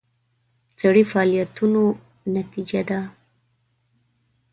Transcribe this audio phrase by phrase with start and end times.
[0.79, 1.83] سړي فعالیتونو
[2.35, 2.99] نتیجه ده.